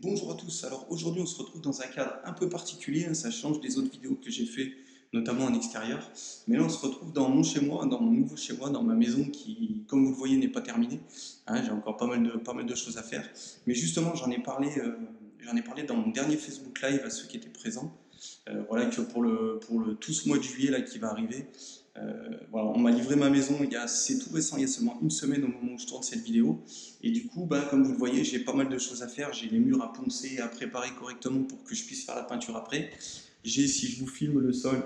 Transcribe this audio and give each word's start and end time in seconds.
Bonjour 0.00 0.32
à 0.32 0.34
tous. 0.36 0.64
Alors 0.64 0.86
aujourd'hui, 0.90 1.22
on 1.22 1.26
se 1.26 1.36
retrouve 1.38 1.60
dans 1.60 1.80
un 1.82 1.86
cadre 1.86 2.14
un 2.24 2.32
peu 2.32 2.48
particulier. 2.48 3.06
hein, 3.06 3.14
Ça 3.14 3.30
change 3.30 3.60
des 3.60 3.78
autres 3.78 3.90
vidéos 3.90 4.14
que 4.14 4.30
j'ai 4.30 4.46
fait, 4.46 4.72
notamment 5.12 5.44
en 5.44 5.54
extérieur. 5.54 6.08
Mais 6.46 6.56
là, 6.56 6.62
on 6.62 6.68
se 6.68 6.86
retrouve 6.86 7.12
dans 7.12 7.28
mon 7.28 7.42
chez 7.42 7.60
moi, 7.60 7.84
dans 7.86 8.00
mon 8.00 8.12
nouveau 8.12 8.36
chez 8.36 8.56
moi, 8.56 8.70
dans 8.70 8.82
ma 8.82 8.94
maison 8.94 9.24
qui, 9.24 9.82
comme 9.88 10.04
vous 10.04 10.10
le 10.10 10.16
voyez, 10.16 10.36
n'est 10.36 10.48
pas 10.48 10.60
terminée. 10.60 11.00
Hein, 11.46 11.62
j'ai 11.64 11.70
encore 11.72 11.96
pas 11.96 12.06
mal 12.06 12.22
de 12.22 12.30
pas 12.30 12.54
mal 12.54 12.64
de 12.64 12.74
choses 12.74 12.96
à 12.96 13.02
faire. 13.02 13.28
Mais 13.66 13.74
justement, 13.74 14.14
j'en 14.14 14.30
ai 14.30 14.38
parlé, 14.42 14.70
euh, 14.78 15.56
ai 15.56 15.62
parlé 15.62 15.82
dans 15.82 15.96
mon 15.96 16.10
dernier 16.10 16.36
Facebook 16.36 16.80
Live 16.80 17.02
à 17.04 17.10
ceux 17.10 17.26
qui 17.26 17.36
étaient 17.36 17.48
présents. 17.48 17.92
Euh, 18.48 18.62
voilà 18.68 18.86
que 18.86 19.00
pour 19.00 19.22
le 19.22 19.58
pour 19.66 19.80
le 19.80 19.94
tout 19.96 20.12
ce 20.12 20.28
mois 20.28 20.38
de 20.38 20.42
juillet 20.42 20.70
là 20.70 20.80
qui 20.80 20.98
va 20.98 21.10
arriver. 21.10 21.46
Euh, 21.98 22.38
voilà, 22.50 22.68
on 22.68 22.78
m'a 22.78 22.90
livré 22.90 23.16
ma 23.16 23.28
maison 23.28 23.58
c'est 23.86 24.18
tout 24.18 24.30
récent, 24.32 24.56
il 24.56 24.62
y 24.62 24.64
a 24.64 24.68
seulement 24.68 24.98
une 25.02 25.10
semaine 25.10 25.44
au 25.44 25.48
moment 25.48 25.74
où 25.74 25.78
je 25.78 25.86
tourne 25.86 26.02
cette 26.02 26.22
vidéo. 26.22 26.62
Et 27.02 27.10
du 27.10 27.26
coup, 27.26 27.44
ben, 27.44 27.60
comme 27.68 27.84
vous 27.84 27.92
le 27.92 27.98
voyez, 27.98 28.24
j'ai 28.24 28.38
pas 28.38 28.54
mal 28.54 28.68
de 28.68 28.78
choses 28.78 29.02
à 29.02 29.08
faire. 29.08 29.32
J'ai 29.32 29.48
les 29.48 29.58
murs 29.58 29.82
à 29.82 29.92
poncer, 29.92 30.38
à 30.38 30.48
préparer 30.48 30.90
correctement 30.98 31.42
pour 31.44 31.62
que 31.64 31.74
je 31.74 31.84
puisse 31.84 32.04
faire 32.04 32.14
la 32.14 32.22
peinture 32.22 32.56
après. 32.56 32.90
J'ai, 33.44 33.66
si 33.66 33.88
je 33.88 34.00
vous 34.00 34.06
filme 34.06 34.40
le 34.40 34.52
sol, 34.52 34.82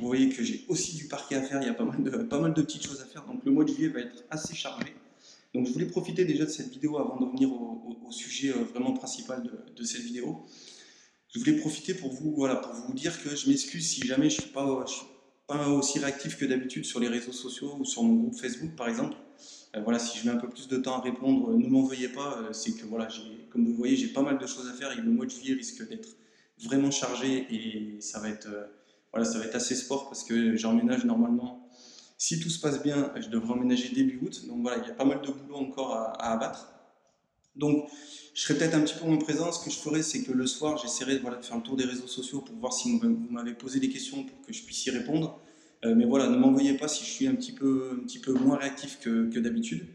vous 0.00 0.06
voyez 0.06 0.30
que 0.30 0.42
j'ai 0.42 0.64
aussi 0.68 0.96
du 0.96 1.06
parquet 1.06 1.36
à 1.36 1.42
faire. 1.42 1.60
Il 1.62 1.66
y 1.66 1.70
a 1.70 1.74
pas 1.74 1.84
mal 1.84 2.54
de, 2.54 2.62
petites 2.62 2.86
choses 2.86 3.00
à 3.00 3.04
faire. 3.04 3.24
Donc 3.26 3.44
le 3.44 3.52
mois 3.52 3.64
de 3.64 3.72
juillet 3.72 3.88
va 3.88 4.00
être 4.00 4.24
assez 4.30 4.54
chargé. 4.54 4.94
Donc 5.54 5.66
je 5.68 5.72
voulais 5.72 5.86
profiter 5.86 6.24
déjà 6.24 6.44
de 6.44 6.50
cette 6.50 6.70
vidéo 6.70 6.98
avant 6.98 7.20
de 7.20 7.30
venir 7.30 7.52
au, 7.52 8.10
sujet 8.10 8.50
euh, 8.50 8.64
vraiment 8.64 8.92
principal 8.92 9.42
de, 9.76 9.84
cette 9.84 10.02
vidéo. 10.02 10.44
Je 11.32 11.38
voulais 11.40 11.56
profiter 11.56 11.94
pour 11.94 12.12
vous, 12.12 12.32
voilà, 12.34 12.56
pour 12.56 12.72
vous 12.72 12.92
dire 12.92 13.20
que 13.22 13.34
je 13.34 13.48
m'excuse 13.48 13.88
si 13.88 14.06
jamais 14.06 14.30
je 14.30 14.40
suis 14.42 14.50
pas, 14.50 14.84
pas 15.46 15.68
aussi 15.68 15.98
réactif 15.98 16.38
que 16.38 16.44
d'habitude 16.44 16.84
sur 16.84 17.00
les 17.00 17.08
réseaux 17.08 17.32
sociaux 17.32 17.76
ou 17.78 17.84
sur 17.84 18.02
mon 18.02 18.14
groupe 18.14 18.36
Facebook 18.36 18.74
par 18.76 18.88
exemple. 18.88 19.16
Euh, 19.76 19.80
voilà, 19.82 19.98
si 19.98 20.18
je 20.18 20.26
mets 20.26 20.32
un 20.32 20.38
peu 20.38 20.48
plus 20.48 20.68
de 20.68 20.76
temps 20.76 20.98
à 20.98 21.00
répondre, 21.00 21.56
ne 21.56 21.68
m'en 21.68 21.82
veuillez 21.82 22.08
pas. 22.08 22.38
euh, 22.38 22.52
c'est 22.52 22.72
que 22.72 22.86
voilà, 22.86 23.08
comme 23.50 23.66
vous 23.66 23.74
voyez, 23.74 23.96
j'ai 23.96 24.08
pas 24.08 24.22
mal 24.22 24.38
de 24.38 24.46
choses 24.46 24.68
à 24.68 24.72
faire 24.72 24.92
et 24.92 25.00
le 25.00 25.10
mois 25.10 25.26
de 25.26 25.30
juillet 25.30 25.54
risque 25.54 25.86
d'être 25.88 26.16
vraiment 26.62 26.90
chargé 26.90 27.46
et 27.50 28.00
ça 28.00 28.20
va 28.20 28.28
être, 28.28 28.48
euh, 28.48 29.24
ça 29.24 29.38
va 29.38 29.44
être 29.44 29.56
assez 29.56 29.74
sport 29.74 30.08
parce 30.08 30.24
que 30.24 30.56
j'emménage 30.56 31.04
normalement. 31.04 31.68
Si 32.16 32.40
tout 32.40 32.48
se 32.48 32.60
passe 32.60 32.82
bien, 32.82 33.12
je 33.16 33.28
devrais 33.28 33.52
emménager 33.52 33.88
début 33.90 34.20
août. 34.22 34.46
Donc 34.46 34.62
voilà, 34.62 34.78
il 34.82 34.88
y 34.88 34.90
a 34.90 34.94
pas 34.94 35.04
mal 35.04 35.20
de 35.20 35.30
boulot 35.30 35.56
encore 35.56 35.94
à 35.94 36.32
abattre. 36.32 36.73
Donc, 37.56 37.88
je 38.34 38.42
serai 38.42 38.58
peut-être 38.58 38.74
un 38.74 38.80
petit 38.80 38.94
peu 38.94 39.06
moins 39.06 39.16
présent. 39.16 39.52
Ce 39.52 39.64
que 39.64 39.70
je 39.70 39.76
ferai, 39.76 40.02
c'est 40.02 40.22
que 40.22 40.32
le 40.32 40.46
soir, 40.46 40.76
j'essaierai 40.76 41.18
de 41.18 41.20
faire 41.20 41.56
le 41.56 41.62
tour 41.62 41.76
des 41.76 41.84
réseaux 41.84 42.08
sociaux 42.08 42.40
pour 42.40 42.56
voir 42.56 42.72
si 42.72 42.98
vous 42.98 43.08
m'avez 43.30 43.54
posé 43.54 43.78
des 43.78 43.88
questions 43.88 44.24
pour 44.24 44.40
que 44.46 44.52
je 44.52 44.62
puisse 44.64 44.84
y 44.86 44.90
répondre. 44.90 45.40
Euh, 45.84 45.94
mais 45.94 46.04
voilà, 46.04 46.28
ne 46.28 46.36
m'envoyez 46.36 46.74
pas 46.74 46.88
si 46.88 47.04
je 47.04 47.10
suis 47.10 47.26
un 47.26 47.34
petit 47.34 47.52
peu, 47.52 48.04
moins 48.40 48.56
réactif 48.56 48.98
que, 49.00 49.38
d'habitude. 49.38 49.86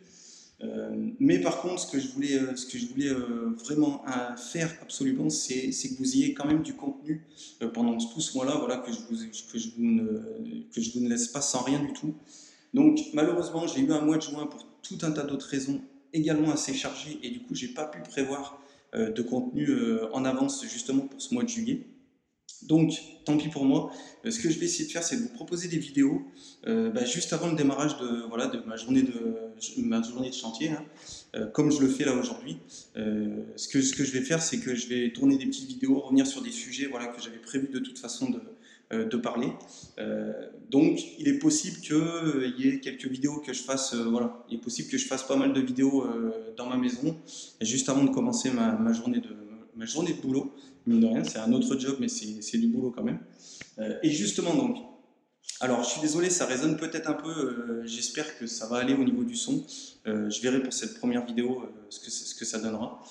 Euh, 0.61 1.09
mais 1.19 1.39
par 1.39 1.61
contre, 1.61 1.81
ce 1.81 1.91
que 1.91 1.99
je 1.99 2.07
voulais, 2.09 3.09
euh, 3.09 3.55
vraiment 3.63 4.03
faire 4.37 4.73
absolument, 4.81 5.29
c'est 5.29 5.71
que 5.71 5.97
vous 5.97 6.15
ayez 6.15 6.33
quand 6.33 6.45
même 6.45 6.61
du 6.61 6.73
contenu 6.73 7.25
pendant 7.73 7.97
tout 7.97 8.21
ce 8.21 8.35
mois-là, 8.35 8.83
que 8.85 8.91
je, 8.91 9.69
ne, 9.77 10.01
vous 10.93 10.99
ne 11.01 11.09
laisse 11.09 11.27
pas 11.27 11.41
sans 11.41 11.63
rien 11.63 11.79
du 11.79 11.93
tout. 11.93 12.13
Donc 12.73 12.99
malheureusement, 13.13 13.65
j'ai 13.67 13.81
eu 13.81 13.91
un 13.91 14.01
mois 14.01 14.17
de 14.17 14.21
juin 14.21 14.45
pour 14.45 14.65
tout 14.81 14.97
un 15.01 15.11
tas 15.11 15.23
d'autres 15.23 15.47
raisons 15.47 15.81
également 16.13 16.51
assez 16.51 16.73
chargé 16.73 17.19
et 17.23 17.29
du 17.29 17.41
coup, 17.41 17.55
j'ai 17.55 17.69
pas 17.69 17.85
pu 17.85 18.01
prévoir 18.01 18.61
euh, 18.95 19.11
de 19.11 19.21
contenu 19.21 19.69
euh, 19.69 20.11
en 20.13 20.25
avance 20.25 20.65
justement 20.65 21.05
pour 21.07 21.21
ce 21.21 21.33
mois 21.33 21.43
de 21.43 21.49
juillet. 21.49 21.85
Donc, 22.63 22.93
tant 23.23 23.37
pis 23.37 23.47
pour 23.47 23.63
moi. 23.63 23.91
Euh, 24.25 24.31
ce 24.31 24.39
que 24.39 24.49
je 24.49 24.59
vais 24.59 24.65
essayer 24.65 24.85
de 24.85 24.91
faire, 24.91 25.03
c'est 25.03 25.15
de 25.15 25.21
vous 25.21 25.29
proposer 25.29 25.67
des 25.67 25.77
vidéos 25.77 26.23
bah, 26.65 27.05
juste 27.05 27.31
avant 27.33 27.47
le 27.47 27.55
démarrage 27.55 27.97
de, 27.99 28.27
voilà, 28.27 28.47
de, 28.47 28.59
ma, 28.59 28.75
journée 28.75 29.01
de, 29.01 29.37
ma 29.77 30.01
journée 30.01 30.29
de 30.29 30.35
chantier, 30.35 30.71
hein, 30.71 31.47
comme 31.53 31.71
je 31.71 31.79
le 31.79 31.87
fais 31.87 32.03
là 32.03 32.13
aujourd'hui. 32.13 32.57
Ce, 32.95 33.67
que, 33.69 33.81
ce 33.81 33.93
que 33.93 34.03
je 34.03 34.11
vais 34.11 34.21
faire, 34.21 34.41
c'est 34.41 34.59
que 34.59 34.75
je 34.75 34.87
vais 34.87 35.11
tourner 35.13 35.37
des 35.37 35.45
petites 35.45 35.67
vidéos, 35.67 35.99
revenir 35.99 36.27
sur 36.27 36.41
des 36.41 36.51
sujets 36.51 36.87
voilà, 36.87 37.07
que 37.07 37.21
j'avais 37.21 37.37
prévu 37.37 37.69
de 37.69 37.79
toute 37.79 37.97
façon 37.97 38.29
de, 38.29 38.41
de 38.91 39.17
parler. 39.17 39.51
Euh, 39.99 40.33
donc, 40.69 40.99
il 41.19 41.27
est 41.27 41.39
possible 41.39 41.77
qu'il 41.79 42.55
y 42.57 42.67
ait 42.67 42.79
quelques 42.79 43.05
vidéos 43.05 43.39
que 43.39 43.53
je 43.53 43.61
fasse. 43.61 43.93
euh, 43.93 44.03
voilà, 44.03 44.43
il 44.49 44.57
est 44.57 44.61
possible 44.61 44.89
que 44.89 44.97
je 44.97 45.05
fasse 45.05 45.23
pas 45.23 45.35
mal 45.35 45.53
de 45.53 45.61
vidéos 45.61 46.03
euh, 46.03 46.53
dans 46.57 46.67
ma 46.67 46.77
maison, 46.77 47.15
juste 47.61 47.89
avant 47.89 48.03
de 48.03 48.09
commencer 48.09 48.51
ma, 48.51 48.91
journée 48.93 49.19
de 49.19 49.29
ma 49.75 49.85
journée 49.85 50.13
de 50.13 50.21
boulot. 50.21 50.53
Mine 50.87 51.01
de 51.01 51.05
rien, 51.07 51.23
c'est 51.23 51.39
un 51.39 51.53
autre 51.53 51.77
job, 51.79 51.97
mais 51.99 52.07
c'est 52.07 52.57
du 52.57 52.67
boulot 52.67 52.91
quand 52.91 53.03
même. 53.03 53.19
Euh, 53.79 53.97
et 54.03 54.09
justement, 54.09 54.55
donc, 54.55 54.77
alors 55.61 55.83
je 55.83 55.89
suis 55.89 56.01
désolé, 56.01 56.29
ça 56.29 56.45
résonne 56.45 56.77
peut-être 56.77 57.09
un 57.09 57.13
peu. 57.13 57.29
euh, 57.29 57.81
J'espère 57.85 58.37
que 58.37 58.47
ça 58.47 58.67
va 58.67 58.77
aller 58.77 58.93
au 58.93 59.03
niveau 59.03 59.23
du 59.23 59.35
son. 59.35 59.65
Euh, 60.07 60.29
je 60.29 60.41
verrai 60.41 60.61
pour 60.61 60.73
cette 60.73 60.97
première 60.99 61.25
vidéo 61.25 61.61
euh, 61.63 61.67
ce, 61.89 61.99
que, 61.99 62.09
ce 62.09 62.35
que 62.35 62.45
ça 62.45 62.59
donnera. 62.59 63.01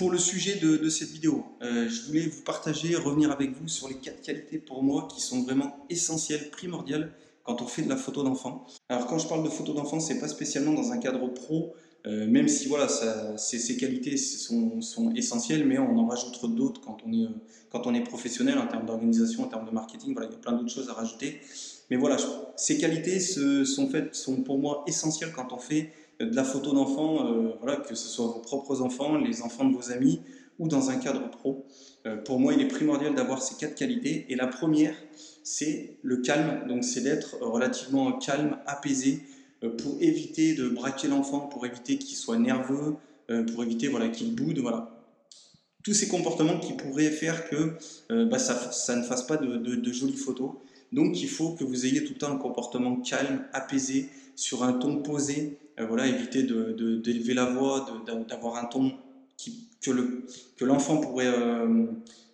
Pour 0.00 0.10
le 0.10 0.16
sujet 0.16 0.54
de, 0.54 0.88
cette 0.88 1.10
vidéo, 1.10 1.44
euh, 1.60 1.86
je 1.86 2.06
voulais 2.06 2.26
vous 2.26 2.40
partager, 2.40 2.96
revenir 2.96 3.30
avec 3.30 3.52
vous 3.52 3.68
sur 3.68 3.86
les 3.86 3.96
quatre 3.96 4.22
qualités 4.22 4.56
pour 4.56 4.82
moi 4.82 5.06
qui 5.14 5.20
sont 5.20 5.42
vraiment 5.42 5.84
essentielles, 5.90 6.48
primordiales 6.48 7.12
quand 7.44 7.60
on 7.60 7.66
fait 7.66 7.82
de 7.82 7.90
la 7.90 7.98
photo 7.98 8.22
d'enfant. 8.22 8.66
Alors 8.88 9.06
quand 9.06 9.18
je 9.18 9.28
parle 9.28 9.44
de 9.44 9.50
photo 9.50 9.74
d'enfant, 9.74 10.00
c'est 10.00 10.18
pas 10.18 10.28
spécialement 10.28 10.72
dans 10.72 10.90
un 10.90 10.96
cadre 10.96 11.28
pro, 11.28 11.74
euh, 12.06 12.26
même 12.26 12.48
si 12.48 12.66
voilà, 12.66 12.88
ces, 13.36 13.76
qualités 13.76 14.16
sont, 14.16 14.80
essentielles, 15.14 15.66
mais 15.66 15.78
on 15.78 15.98
en 15.98 16.06
rajoute 16.06 16.46
d'autres 16.56 16.80
quand 16.80 16.96
on 17.04 17.12
est 17.12 17.26
euh, 17.26 17.34
quand 17.68 17.86
on 17.86 17.92
est 17.92 18.02
professionnel 18.02 18.56
en 18.56 18.68
termes 18.68 18.86
d'organisation, 18.86 19.42
en 19.42 19.48
termes 19.48 19.66
de 19.66 19.70
marketing. 19.70 20.14
Voilà, 20.14 20.30
il 20.30 20.32
y 20.32 20.36
a 20.36 20.38
plein 20.38 20.52
d'autres 20.52 20.72
choses 20.72 20.88
à 20.88 20.94
rajouter. 20.94 21.42
Mais 21.90 21.98
voilà, 21.98 22.16
ces 22.56 22.78
qualités 22.78 23.20
sont 23.20 24.42
pour 24.46 24.58
moi 24.58 24.82
essentielles 24.86 25.32
quand 25.36 25.52
on 25.52 25.58
fait 25.58 25.92
de 26.26 26.36
la 26.36 26.44
photo 26.44 26.72
d'enfant, 26.72 27.26
euh, 27.26 27.54
voilà, 27.60 27.76
que 27.76 27.94
ce 27.94 28.08
soit 28.08 28.26
vos 28.26 28.40
propres 28.40 28.82
enfants, 28.82 29.16
les 29.16 29.42
enfants 29.42 29.64
de 29.64 29.74
vos 29.74 29.90
amis 29.90 30.20
ou 30.58 30.68
dans 30.68 30.90
un 30.90 30.96
cadre 30.96 31.30
pro. 31.30 31.64
Euh, 32.06 32.16
pour 32.16 32.38
moi, 32.38 32.52
il 32.54 32.60
est 32.60 32.68
primordial 32.68 33.14
d'avoir 33.14 33.42
ces 33.42 33.56
quatre 33.56 33.74
qualités. 33.74 34.26
Et 34.28 34.36
la 34.36 34.46
première, 34.46 34.94
c'est 35.42 35.96
le 36.02 36.18
calme. 36.18 36.66
Donc, 36.68 36.84
c'est 36.84 37.00
d'être 37.00 37.38
relativement 37.40 38.12
calme, 38.12 38.58
apaisé, 38.66 39.22
euh, 39.64 39.70
pour 39.76 39.96
éviter 40.00 40.54
de 40.54 40.68
braquer 40.68 41.08
l'enfant, 41.08 41.40
pour 41.40 41.66
éviter 41.66 41.98
qu'il 41.98 42.16
soit 42.16 42.38
nerveux, 42.38 42.96
euh, 43.30 43.44
pour 43.44 43.62
éviter 43.62 43.88
voilà, 43.88 44.08
qu'il 44.08 44.34
boude. 44.34 44.58
Voilà. 44.58 44.96
Tous 45.82 45.94
ces 45.94 46.08
comportements 46.08 46.58
qui 46.58 46.74
pourraient 46.74 47.10
faire 47.10 47.48
que 47.48 47.72
euh, 48.10 48.26
bah, 48.26 48.38
ça, 48.38 48.96
ne 48.96 49.02
fasse 49.02 49.22
pas 49.26 49.38
de- 49.38 49.56
de 49.56 49.92
jolies 49.92 50.16
photos. 50.16 50.52
Donc, 50.92 51.20
il 51.22 51.28
faut 51.28 51.52
que 51.52 51.64
vous 51.64 51.86
ayez 51.86 52.04
tout 52.04 52.14
le 52.14 52.18
temps 52.18 52.32
un 52.32 52.36
comportement 52.36 52.96
calme, 52.96 53.44
apaisé, 53.52 54.08
sur 54.36 54.62
un 54.62 54.74
ton 54.74 55.02
posé. 55.02 55.58
Euh, 55.80 55.86
voilà, 55.86 56.06
éviter 56.06 56.42
d'élever 56.42 57.34
la 57.34 57.46
voix, 57.46 57.86
d'avoir 58.28 58.56
un 58.56 58.64
ton 58.66 58.92
que 59.80 59.90
le- 59.90 60.26
que 60.56 60.64
l'enfant 60.66 60.98
pourrait, 60.98 61.26
euh, 61.26 61.86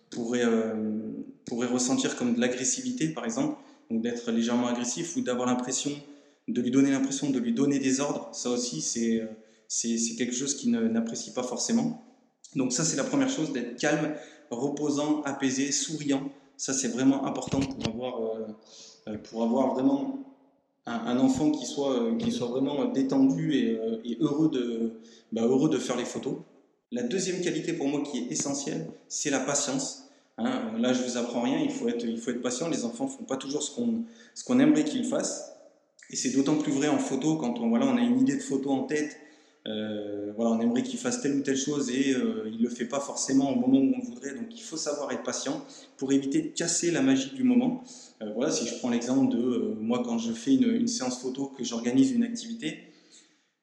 pourrait, 0.09 0.43
euh, 0.43 1.11
pourrait 1.45 1.67
ressentir 1.67 2.17
comme 2.17 2.33
de 2.35 2.41
l'agressivité, 2.41 3.07
par 3.09 3.23
exemple, 3.23 3.55
donc 3.89 4.01
d'être 4.01 4.31
légèrement 4.31 4.67
agressif 4.67 5.15
ou 5.15 5.21
d'avoir 5.21 5.47
l'impression, 5.47 5.91
de 6.49 6.61
lui 6.61 6.71
donner 6.71 6.91
l'impression 6.91 7.29
de 7.29 7.39
lui 7.39 7.53
donner 7.53 7.79
des 7.79 8.01
ordres. 8.01 8.29
Ça 8.33 8.49
aussi, 8.49 8.81
c'est 8.81 9.23
c'est 9.69 10.15
quelque 10.17 10.33
chose 10.33 10.55
qu'il 10.55 10.71
n'apprécie 10.71 11.31
pas 11.33 11.43
forcément. 11.43 12.01
Donc 12.55 12.71
ça, 12.71 12.85
c'est 12.85 12.95
la 12.95 13.03
première 13.03 13.29
chose, 13.29 13.51
d'être 13.51 13.77
calme, 13.77 14.15
reposant, 14.49 15.21
apaisé, 15.23 15.71
souriant. 15.73 16.29
Ça, 16.55 16.73
c'est 16.73 16.87
vraiment 16.87 17.25
important 17.25 17.59
pour 17.59 17.85
avoir, 17.85 18.47
pour 19.25 19.43
avoir 19.43 19.73
vraiment 19.73 20.26
un, 20.87 21.19
enfant 21.19 21.51
qui 21.51 21.65
soit, 21.65 22.01
euh, 22.01 22.15
qui 22.15 22.31
soit 22.31 22.47
vraiment 22.47 22.85
détendu 22.85 23.53
et, 23.53 23.77
euh, 23.77 24.15
heureux, 24.21 24.49
de, 24.49 24.93
bah, 25.31 25.41
heureux 25.43 25.69
de 25.69 25.77
faire 25.77 25.97
les 25.97 26.05
photos. 26.05 26.35
La 26.91 27.03
deuxième 27.03 27.41
qualité 27.41 27.73
pour 27.73 27.87
moi 27.87 28.01
qui 28.01 28.19
est 28.19 28.31
essentielle, 28.31 28.87
c'est 29.09 29.29
la 29.29 29.41
patience. 29.41 30.09
Hein, 30.37 30.71
là, 30.79 30.93
je 30.93 31.03
vous 31.03 31.17
apprends 31.17 31.41
rien, 31.41 31.59
il 31.59 31.71
faut 31.71 31.89
être, 31.89 32.05
il 32.05 32.17
faut 32.17 32.31
être 32.31 32.41
patient. 32.41 32.69
Les 32.69 32.85
enfants 32.85 33.07
font 33.07 33.23
pas 33.23 33.37
toujours 33.37 33.61
ce 33.61 33.75
qu'on 33.75 34.03
ce 34.33 34.43
qu'on 34.45 34.59
aimerait 34.59 34.85
qu'ils 34.85 35.05
fassent. 35.05 35.51
Et 36.09 36.15
c'est 36.15 36.29
d'autant 36.29 36.55
plus 36.55 36.71
vrai 36.71 36.87
en 36.87 36.99
photo 36.99 37.35
quand 37.35 37.59
on, 37.59 37.69
voilà, 37.69 37.85
on 37.85 37.97
a 37.97 38.01
une 38.01 38.21
idée 38.21 38.35
de 38.37 38.41
photo 38.41 38.71
en 38.71 38.83
tête. 38.83 39.17
Euh, 39.67 40.31
voilà, 40.35 40.51
on 40.51 40.61
aimerait 40.61 40.83
qu'il 40.83 40.99
fasse 40.99 41.21
telle 41.21 41.35
ou 41.35 41.41
telle 41.41 41.57
chose 41.57 41.89
et 41.89 42.13
euh, 42.13 42.49
il 42.51 42.59
ne 42.59 42.63
le 42.63 42.69
fait 42.69 42.85
pas 42.85 42.99
forcément 42.99 43.51
au 43.51 43.55
moment 43.55 43.79
où 43.79 43.93
on 43.97 44.05
voudrait. 44.05 44.33
Donc 44.33 44.47
il 44.55 44.61
faut 44.61 44.77
savoir 44.77 45.11
être 45.11 45.23
patient 45.23 45.65
pour 45.97 46.13
éviter 46.13 46.41
de 46.41 46.47
casser 46.49 46.91
la 46.91 47.01
magie 47.01 47.31
du 47.35 47.43
moment. 47.43 47.83
Euh, 48.21 48.31
voilà, 48.33 48.51
si 48.51 48.65
je 48.65 48.75
prends 48.75 48.89
l'exemple 48.89 49.35
de 49.35 49.75
moi 49.79 50.03
quand 50.05 50.19
je 50.19 50.31
fais 50.31 50.53
une, 50.53 50.87
séance 50.87 51.21
photo, 51.21 51.51
que 51.57 51.63
j'organise 51.63 52.11
une 52.11 52.23
activité, 52.23 52.77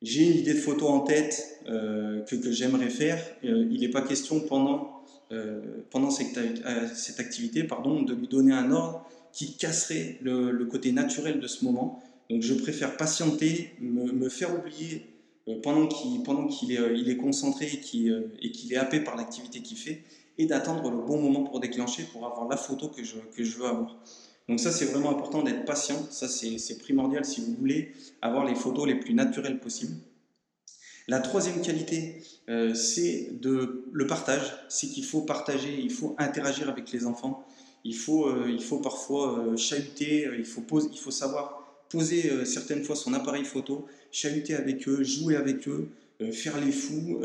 j'ai 0.02 0.26
une 0.26 0.38
idée 0.38 0.52
de 0.52 0.58
photo 0.58 0.88
en 0.88 1.00
tête 1.00 1.60
que, 1.66 2.34
que 2.34 2.52
j'aimerais 2.52 2.90
faire. 2.90 3.18
Il 3.42 3.80
n'est 3.80 3.88
pas 3.88 4.02
question 4.02 4.40
pendant, 4.40 5.02
pendant 5.88 6.10
cette, 6.10 6.36
activité 7.18 7.64
pardon, 7.64 8.02
de 8.02 8.12
lui 8.12 8.28
donner 8.28 8.52
un 8.52 8.70
ordre 8.70 9.08
qui 9.32 9.56
casserait 9.56 10.18
le, 10.20 10.62
côté 10.66 10.92
naturel 10.92 11.40
de 11.40 11.46
ce 11.46 11.64
moment. 11.64 12.02
Donc 12.28 12.42
je 12.42 12.52
préfère 12.52 12.98
patienter, 12.98 13.70
me 13.80 14.28
faire 14.28 14.54
oublier 14.54 15.13
pendant 15.62 15.86
qu'il 15.86 16.72
est, 16.72 16.78
euh, 16.78 17.14
concentré 17.20 17.66
et 17.66 17.80
qu'il 17.80 18.10
euh, 18.10 18.32
et 18.40 18.50
qu'il 18.50 18.72
est 18.72 18.76
happé 18.76 19.00
par 19.00 19.16
l'activité 19.16 19.60
qu'il 19.60 19.76
fait, 19.76 20.02
et 20.38 20.46
d'attendre 20.46 20.90
le 20.90 20.98
bon 20.98 21.20
moment 21.20 21.44
pour 21.44 21.60
déclencher, 21.60 22.04
pour 22.04 22.26
avoir 22.26 22.48
la 22.48 22.56
photo 22.56 22.88
que 22.88 23.04
je, 23.04 23.16
veux 23.58 23.66
avoir. 23.66 23.96
Donc 24.48 24.60
ça, 24.60 24.70
c'est 24.70 24.86
vraiment 24.86 25.10
important 25.10 25.42
d'être 25.42 25.64
patient. 25.64 25.96
Ça, 26.10 26.28
c'est 26.28 26.78
primordial 26.78 27.24
si 27.24 27.40
vous 27.40 27.54
voulez 27.54 27.92
avoir 28.20 28.44
les 28.44 28.54
photos 28.54 28.86
les 28.86 28.96
plus 28.96 29.14
naturelles 29.14 29.60
possibles. 29.60 29.94
La 31.06 31.20
troisième 31.20 31.60
qualité, 31.60 32.22
euh, 32.48 32.74
c'est 32.74 33.32
le 33.42 34.06
partage. 34.06 34.54
C'est 34.68 34.88
qu'il 34.88 35.04
faut 35.04 35.22
partager, 35.22 35.78
il 35.78 35.90
faut 35.90 36.14
interagir 36.18 36.68
avec 36.68 36.92
les 36.92 37.06
enfants. 37.06 37.44
Il 37.84 37.96
faut, 37.96 38.26
euh, 38.26 38.50
il 38.50 38.62
faut 38.62 38.78
parfois 38.78 39.38
euh, 39.38 39.56
chahuter, 39.58 40.26
il 40.38 40.46
faut, 40.46 40.62
poser, 40.62 40.88
il 40.90 40.98
faut 40.98 41.10
savoir 41.10 41.63
poser 41.88 42.44
certaines 42.44 42.82
fois 42.84 42.96
son 42.96 43.14
appareil 43.14 43.44
photo, 43.44 43.86
chahuter 44.10 44.54
avec 44.54 44.88
eux, 44.88 45.02
jouer 45.02 45.36
avec 45.36 45.68
eux, 45.68 45.88
faire 46.32 46.60
les 46.64 46.72
fous, 46.72 47.20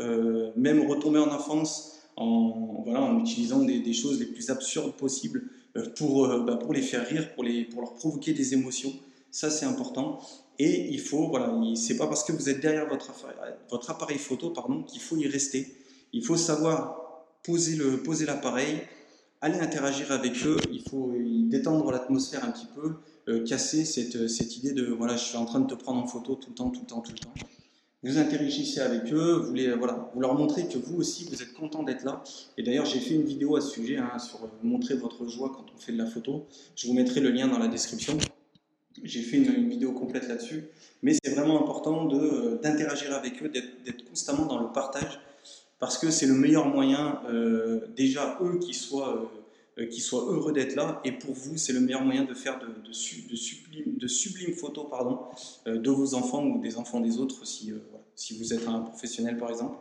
même 0.56 0.86
retomber 0.88 1.18
en 1.18 1.32
enfance 1.32 1.98
en, 2.16 2.82
voilà, 2.84 3.00
en 3.02 3.20
utilisant 3.20 3.60
des, 3.60 3.92
choses 3.92 4.20
les 4.20 4.26
plus 4.26 4.50
absurdes 4.50 4.94
possibles 4.94 5.44
pour, 5.96 6.28
bah, 6.44 6.56
pour 6.56 6.72
les 6.72 6.82
faire 6.82 7.06
rire, 7.06 7.32
pour, 7.34 7.44
les, 7.44 7.64
pour 7.64 7.80
leur 7.82 7.94
provoquer 7.94 8.32
des 8.32 8.54
émotions. 8.54 8.92
Ça, 9.30 9.50
c'est 9.50 9.66
important. 9.66 10.20
Et 10.58 10.88
il 10.90 11.00
faut, 11.00 11.28
voilà, 11.28 11.54
c'est 11.74 11.96
pas 11.96 12.06
parce 12.06 12.22
que 12.22 12.32
vous 12.32 12.50
êtes 12.50 12.60
derrière 12.60 12.86
votre, 12.86 13.12
votre 13.70 13.90
appareil 13.90 14.18
photo 14.18 14.52
qu'il 14.86 15.00
faut 15.00 15.16
y 15.16 15.26
rester. 15.26 15.74
Il 16.12 16.24
faut 16.24 16.36
savoir 16.36 17.24
poser 17.42 17.76
le 17.76 18.02
poser 18.02 18.26
aller 19.40 19.58
interagir 19.58 20.12
avec 20.12 20.44
eux. 20.44 20.58
Il 20.72 20.82
faut 20.82 21.12
détendre 21.16 21.90
l'atmosphère 21.90 22.44
un 22.44 22.50
petit 22.50 22.66
peu, 22.74 22.94
euh, 23.28 23.44
casser 23.44 23.84
cette, 23.84 24.28
cette, 24.28 24.56
idée 24.56 24.72
de 24.72 24.86
voilà, 24.86 25.16
je 25.16 25.24
suis 25.24 25.36
en 25.36 25.44
train 25.44 25.60
de 25.60 25.66
te 25.66 25.74
prendre 25.74 26.02
en 26.02 26.06
photo 26.06 26.34
tout 26.34 26.50
le 26.50 26.54
temps, 26.54 26.70
tout 26.70 26.80
le 26.80 26.86
temps, 26.86 27.00
tout 27.00 27.12
le 27.12 27.18
temps. 27.18 27.34
Vous 28.02 28.16
interagissez 28.16 28.80
avec 28.80 29.12
eux, 29.12 29.44
vous, 29.46 29.52
les, 29.52 29.74
voilà, 29.74 30.10
vous 30.14 30.20
leur 30.20 30.34
montrez 30.34 30.66
que 30.66 30.78
vous 30.78 30.96
aussi 30.96 31.26
vous 31.28 31.42
êtes 31.42 31.52
content 31.52 31.82
d'être 31.82 32.02
là. 32.04 32.22
Et 32.56 32.62
d'ailleurs, 32.62 32.86
j'ai 32.86 32.98
fait 32.98 33.14
une 33.14 33.24
vidéo 33.24 33.56
à 33.56 33.60
ce 33.60 33.68
sujet 33.68 33.98
hein, 33.98 34.18
sur 34.18 34.48
montrer 34.62 34.94
votre 34.94 35.26
joie 35.26 35.52
quand 35.54 35.66
on 35.74 35.78
fait 35.78 35.92
de 35.92 35.98
la 35.98 36.06
photo. 36.06 36.46
Je 36.76 36.86
vous 36.86 36.94
mettrai 36.94 37.20
le 37.20 37.30
lien 37.30 37.46
dans 37.46 37.58
la 37.58 37.68
description. 37.68 38.16
J'ai 39.02 39.20
fait 39.20 39.36
une, 39.36 39.68
vidéo 39.68 39.92
complète 39.92 40.28
là-dessus, 40.28 40.64
mais 41.02 41.14
c'est 41.22 41.30
vraiment 41.30 41.62
important 41.62 42.10
euh, 42.12 42.58
d'interagir 42.62 43.14
avec 43.14 43.42
eux, 43.42 43.48
d'être 43.48 44.04
constamment 44.08 44.46
dans 44.46 44.60
le 44.60 44.72
partage, 44.72 45.20
parce 45.80 45.98
que 45.98 46.10
c'est 46.10 46.26
le 46.26 46.34
meilleur 46.34 46.66
moyen, 46.66 47.20
euh, 47.28 47.80
déjà 47.96 48.38
eux 48.40 48.58
qui 48.58 48.74
soient, 48.74 49.30
euh, 49.78 49.90
soient 49.90 50.26
heureux 50.30 50.52
d'être 50.52 50.76
là, 50.76 51.00
et 51.04 51.12
pour 51.12 51.34
vous, 51.34 51.56
c'est 51.56 51.72
le 51.72 51.80
meilleur 51.80 52.02
moyen 52.02 52.24
de 52.24 52.34
faire 52.34 52.60
de, 52.60 52.88
de, 52.88 52.92
sublime, 52.92 53.96
de 53.98 54.06
sublimes 54.06 54.54
photos 54.54 54.86
pardon, 54.88 55.18
de 55.66 55.90
vos 55.90 56.14
enfants 56.14 56.44
ou 56.44 56.60
des 56.60 56.76
enfants 56.76 57.00
des 57.00 57.18
autres, 57.18 57.44
si, 57.46 57.72
si 58.14 58.38
vous 58.38 58.52
êtes 58.52 58.68
un 58.68 58.80
professionnel 58.80 59.38
par 59.38 59.50
exemple. 59.50 59.76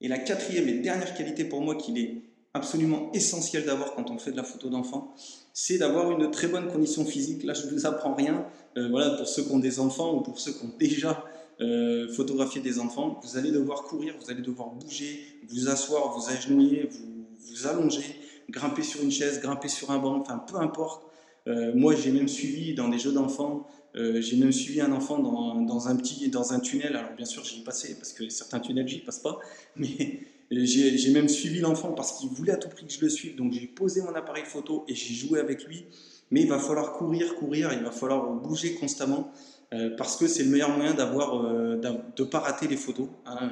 Et 0.00 0.08
la 0.08 0.18
quatrième 0.18 0.68
et 0.68 0.78
dernière 0.78 1.14
qualité 1.14 1.44
pour 1.44 1.60
moi 1.60 1.74
qu'il 1.74 1.98
est 1.98 2.22
absolument 2.54 3.10
essentiel 3.12 3.64
d'avoir 3.64 3.94
quand 3.94 4.10
on 4.10 4.18
fait 4.18 4.32
de 4.32 4.36
la 4.36 4.44
photo 4.44 4.68
d'enfant, 4.68 5.14
c'est 5.52 5.78
d'avoir 5.78 6.10
une 6.10 6.30
très 6.30 6.48
bonne 6.48 6.68
condition 6.68 7.04
physique. 7.04 7.44
Là, 7.44 7.54
je 7.54 7.66
ne 7.66 7.72
vous 7.72 7.86
apprends 7.86 8.14
rien. 8.14 8.44
Euh, 8.76 8.88
voilà, 8.88 9.10
pour 9.10 9.28
ceux 9.28 9.42
qui 9.42 9.52
ont 9.52 9.58
des 9.58 9.78
enfants 9.78 10.14
ou 10.14 10.20
pour 10.20 10.38
ceux 10.38 10.52
qui 10.52 10.64
ont 10.64 10.72
déjà 10.78 11.24
euh, 11.60 12.08
photographié 12.12 12.60
des 12.60 12.78
enfants, 12.78 13.20
vous 13.22 13.36
allez 13.36 13.50
devoir 13.50 13.82
courir, 13.82 14.14
vous 14.20 14.30
allez 14.30 14.42
devoir 14.42 14.70
bouger, 14.70 15.20
vous 15.48 15.68
asseoir, 15.68 16.16
vous 16.18 16.30
agenouiller, 16.30 16.88
vous, 16.90 17.26
vous 17.38 17.66
allonger, 17.66 18.16
grimper 18.48 18.82
sur 18.82 19.02
une 19.02 19.10
chaise, 19.10 19.40
grimper 19.40 19.68
sur 19.68 19.90
un 19.90 19.98
banc, 19.98 20.20
enfin 20.20 20.38
peu 20.38 20.56
importe. 20.56 21.06
Euh, 21.46 21.72
moi, 21.74 21.94
j'ai 21.94 22.12
même 22.12 22.28
suivi 22.28 22.74
dans 22.74 22.88
des 22.88 22.98
jeux 22.98 23.12
d'enfants, 23.12 23.66
j'ai 23.94 24.36
même 24.36 24.52
suivi 24.52 24.80
un 24.80 24.92
enfant 24.92 25.18
dans, 25.18 25.62
dans, 25.62 25.88
un 25.88 25.96
petit, 25.96 26.28
dans 26.28 26.52
un 26.52 26.60
tunnel. 26.60 26.94
Alors 26.94 27.10
bien 27.16 27.26
sûr, 27.26 27.44
j'y 27.44 27.60
ai 27.60 27.64
passé 27.64 27.96
parce 27.96 28.12
que 28.12 28.28
certains 28.28 28.60
tunnels, 28.60 28.86
j'y 28.86 29.00
passe 29.00 29.18
pas, 29.18 29.40
mais 29.76 30.20
j'ai 30.50 31.12
même 31.12 31.28
suivi 31.28 31.60
l'enfant 31.60 31.92
parce 31.92 32.18
qu'il 32.18 32.28
voulait 32.30 32.52
à 32.52 32.56
tout 32.56 32.68
prix 32.68 32.86
que 32.86 32.92
je 32.92 33.00
le 33.00 33.08
suive. 33.08 33.36
Donc 33.36 33.52
j'ai 33.52 33.66
posé 33.66 34.02
mon 34.02 34.14
appareil 34.14 34.44
photo 34.44 34.84
et 34.88 34.94
j'ai 34.94 35.14
joué 35.14 35.40
avec 35.40 35.64
lui. 35.64 35.86
Mais 36.30 36.42
il 36.42 36.48
va 36.48 36.58
falloir 36.58 36.92
courir, 36.92 37.34
courir, 37.34 37.72
il 37.72 37.82
va 37.82 37.90
falloir 37.90 38.32
bouger 38.34 38.74
constamment 38.74 39.32
euh, 39.72 39.90
parce 39.96 40.16
que 40.16 40.26
c'est 40.26 40.42
le 40.42 40.50
meilleur 40.50 40.70
moyen 40.70 40.94
d'avoir, 40.94 41.44
euh, 41.44 41.76
de 41.76 42.22
ne 42.22 42.28
pas 42.28 42.40
rater 42.40 42.66
les 42.66 42.76
photos. 42.76 43.08
Hein. 43.26 43.50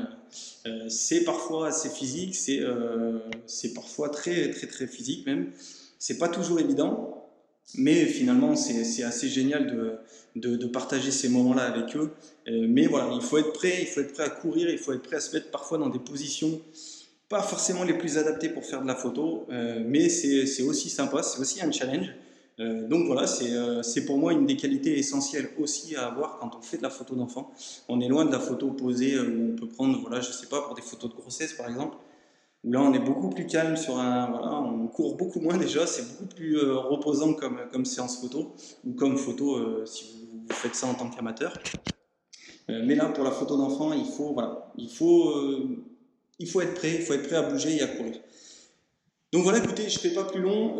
Euh, 0.67 0.89
c'est 0.89 1.25
parfois 1.25 1.69
assez 1.69 1.89
physique, 1.89 2.35
c'est, 2.35 2.61
c'est 3.47 3.75
parfois 3.75 4.09
très 4.11 4.51
très 4.51 4.67
très 4.67 4.87
physique 4.87 5.27
même. 5.27 5.53
C'est 5.99 6.19
pas 6.19 6.29
toujours 6.29 6.61
évident, 6.61 7.19
mais 7.75 8.07
finalement, 8.07 8.57
c'est 8.57 9.03
assez 9.03 9.29
génial 9.29 9.67
de, 10.37 10.57
de, 10.57 10.67
partager 10.67 11.11
ces 11.11 11.29
moments-là 11.29 11.63
avec 11.63 11.97
eux. 11.97 12.13
Euh, 12.49 12.67
mais 12.69 12.87
voilà, 12.87 13.11
il 13.13 13.21
faut 13.21 13.39
être 13.39 13.53
prêt, 13.53 13.79
il 13.81 13.87
faut 13.87 14.01
être 14.01 14.13
prêt 14.13 14.25
à 14.25 14.31
courir, 14.31 14.71
il 14.71 14.79
faut 14.79 14.93
être 14.93 15.03
prêt 15.03 15.17
à 15.17 15.21
se 15.21 15.35
mettre 15.35 15.51
parfois 15.51 15.79
dans 15.79 15.89
des 15.89 15.99
positions 15.99 16.61
pas 17.29 17.43
forcément 17.43 17.85
les 17.85 17.93
plus 17.93 18.17
adaptées 18.17 18.49
pour 18.49 18.65
faire 18.65 18.81
de 18.81 18.87
la 18.87 18.95
photo, 18.95 19.47
euh, 19.51 19.83
mais 19.85 20.09
c'est 20.09 20.63
aussi 20.63 20.89
sympa, 20.89 21.23
c'est 21.23 21.39
aussi 21.39 21.63
un 21.63 21.71
challenge. 21.71 22.07
Euh, 22.61 22.89
donc 22.89 23.07
voilà, 23.07 23.27
c'est 23.27 24.05
pour 24.05 24.19
moi 24.19 24.33
une 24.33 24.47
des 24.47 24.57
qualités 24.57 24.99
essentielles 24.99 25.51
aussi 25.59 25.95
à 25.95 26.07
avoir 26.07 26.39
quand 26.39 26.57
on 26.57 26.63
fait 26.63 26.79
de 26.79 26.83
la 26.83 26.91
photo 26.91 27.15
d'enfant. 27.15 27.53
On 27.89 28.01
est 28.01 28.09
loin 28.09 28.25
de 28.25 28.33
la 28.33 28.41
photo 28.41 28.71
posée 28.71 29.19
où 29.19 29.53
on 29.53 29.57
peut 29.57 29.69
prendre, 29.69 30.01
voilà, 30.01 30.21
je 30.21 30.33
sais 30.33 30.47
pas, 30.47 30.63
pour 30.63 30.75
des 30.75 30.83
photos 30.83 31.11
de 31.11 31.17
grossesse 31.17 31.53
par 31.53 31.69
exemple, 31.69 31.97
où 32.65 32.73
là 32.73 32.81
on 32.81 32.93
est 32.93 32.99
beaucoup 32.99 33.31
plus 33.31 33.47
calme 33.47 33.77
sur 33.77 33.99
un 33.99 34.31
voilà, 34.31 34.53
on 34.61 34.89
court 34.89 35.17
beaucoup 35.17 35.41
moins 35.41 35.57
déjà, 35.57 35.87
c'est 35.87 36.03
beaucoup 36.09 36.27
plus 36.35 36.57
euh, 36.57 36.77
reposant 36.77 37.35
comme, 37.35 37.61
comme 37.71 37.85
séance 37.85 38.21
photo 38.21 38.53
ou 38.85 38.93
comme 38.95 39.17
photo 39.17 39.57
euh, 39.57 39.87
si 39.87 40.29
vous, 40.31 40.55
faites 40.55 40.75
ça 40.75 40.87
en 40.87 40.95
tant 40.95 41.11
qu'amateur. 41.11 41.57
Euh, 42.71 42.83
mais 42.85 42.95
là 42.95 43.07
pour 43.07 43.25
la 43.25 43.31
photo 43.31 43.57
d'enfant, 43.57 43.93
il 43.93 44.07
faut 44.07 44.33
voilà, 44.33 44.73
il 44.77 44.89
il 46.41 46.49
faut 46.49 46.61
être 46.61 46.75
prêt, 46.75 46.97
il 46.97 47.03
faut 47.03 47.15
être 47.15 47.27
prêt 47.27 47.37
à 47.37 47.43
bouger 47.43 47.77
et 47.77 47.83
à 47.83 47.89
courir. 47.89 48.17
Donc 49.33 49.43
voilà, 49.43 49.59
écoutez, 49.59 49.89
je 49.89 49.97
ne 49.97 50.01
fais 50.01 50.15
pas 50.15 50.25
plus 50.25 50.41
long. 50.41 50.77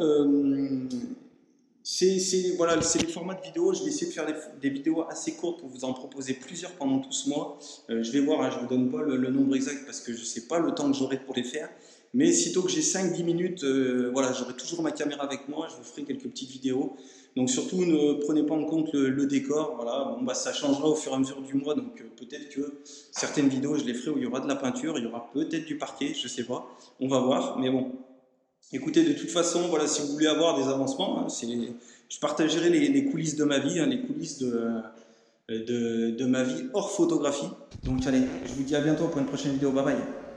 C'est 1.91 2.53
voilà, 2.59 2.77
le 2.77 2.83
format 2.83 3.33
de 3.33 3.41
vidéo. 3.41 3.73
Je 3.73 3.83
vais 3.83 3.89
essayer 3.89 4.09
de 4.09 4.13
faire 4.13 4.27
des, 4.61 4.69
vidéos 4.69 5.09
assez 5.09 5.33
courtes 5.33 5.61
pour 5.61 5.71
vous 5.71 5.87
en 5.87 5.95
proposer 5.95 6.35
plusieurs 6.35 6.73
pendant 6.73 6.99
tout 6.99 7.13
ce 7.13 7.31
mois. 7.31 7.59
Euh, 7.89 8.03
je 8.03 8.13
vais 8.13 8.21
voir, 8.21 8.43
hein, 8.43 8.51
je 8.51 8.57
ne 8.57 8.61
vous 8.61 8.67
donne 8.67 8.91
pas 8.91 9.01
le, 9.01 9.17
nombre 9.31 9.57
exact 9.57 9.87
parce 9.87 10.01
que 10.01 10.13
je 10.13 10.21
ne 10.21 10.25
sais 10.25 10.43
pas 10.43 10.59
le 10.59 10.75
temps 10.75 10.91
que 10.91 10.99
j'aurai 10.99 11.19
pour 11.19 11.35
les 11.35 11.43
faire. 11.43 11.71
Mais 12.13 12.31
sitôt 12.31 12.61
que 12.61 12.71
j'ai 12.71 12.83
5-10 12.83 13.25
minutes, 13.25 13.65
euh, 13.65 14.11
voilà, 14.13 14.35
j'aurai 14.35 14.53
toujours 14.53 14.83
ma 14.83 14.91
caméra 14.91 15.25
avec 15.25 15.49
moi. 15.49 15.67
Je 15.71 15.77
vous 15.77 15.83
ferai 15.83 16.03
quelques 16.03 16.29
petites 16.29 16.51
vidéos. 16.51 16.95
Donc 17.37 17.49
surtout, 17.49 17.83
ne 17.83 18.23
prenez 18.23 18.43
pas 18.43 18.55
en 18.55 18.67
compte 18.67 18.93
le, 18.93 19.25
décor. 19.25 19.77
Voilà, 19.77 20.15
bon, 20.15 20.25
bah, 20.25 20.35
ça 20.35 20.53
changera 20.53 20.89
au 20.89 20.95
fur 20.95 21.13
et 21.13 21.15
à 21.15 21.19
mesure 21.19 21.41
du 21.41 21.55
mois. 21.55 21.75
Donc 21.75 22.03
euh, 22.03 22.05
peut-être 22.19 22.51
que 22.51 22.81
certaines 23.13 23.49
vidéos, 23.49 23.79
je 23.79 23.85
les 23.85 23.95
ferai 23.95 24.11
où 24.11 24.19
il 24.19 24.25
y 24.25 24.27
aura 24.27 24.41
de 24.41 24.49
la 24.49 24.57
peinture, 24.57 24.99
il 24.99 25.05
y 25.05 25.07
aura 25.07 25.31
peut-être 25.33 25.65
du 25.65 25.79
parquet, 25.79 26.13
je 26.13 26.25
ne 26.25 26.29
sais 26.29 26.45
pas. 26.45 26.69
On 27.01 27.09
va 27.09 27.21
voir. 27.21 27.59
Mais 27.59 27.71
bon, 27.71 27.93
Écoutez, 28.73 29.03
de 29.03 29.13
toute 29.13 29.31
façon, 29.31 29.69
voilà, 29.69 29.87
si 29.87 30.03
vous 30.03 30.09
voulez 30.09 30.27
avoir 30.27 30.59
des 30.59 30.69
avancements, 30.69 31.21
hein, 31.21 31.27
je 31.31 32.19
partagerai 32.21 32.69
les, 32.69 33.05
coulisses 33.07 33.37
de 33.37 33.45
ma 33.45 33.59
vie, 33.59 33.81
hein, 33.81 33.87
les 33.87 34.01
coulisses 34.01 34.39
de, 34.39 34.83
de 35.49 36.27
ma 36.27 36.43
vie 36.43 36.65
hors 36.75 36.91
photographie. 36.91 37.49
Donc 37.85 38.07
allez, 38.07 38.23
je 38.47 38.53
vous 38.53 38.65
dis 38.65 38.77
à 38.77 38.81
bientôt 38.81 39.09
pour 39.09 39.19
une 39.19 39.27
prochaine 39.27 39.53
vidéo. 39.53 39.73
Bye 39.73 39.85
bye. 39.85 40.28